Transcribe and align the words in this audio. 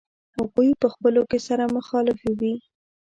هغوی 0.37 0.69
په 0.81 0.87
خپلو 0.93 1.21
کې 1.29 1.39
سره 1.47 1.63
مخالفې 1.75 2.31
وې. 2.39 2.53